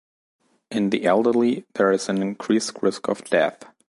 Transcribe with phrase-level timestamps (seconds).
[0.71, 3.65] In the elderly there is an increased risk of death.